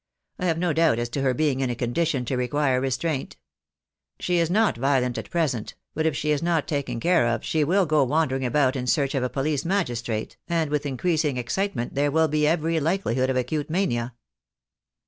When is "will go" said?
7.63-8.03